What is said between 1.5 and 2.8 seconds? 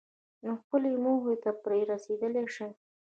پرې رسېدلای شئ.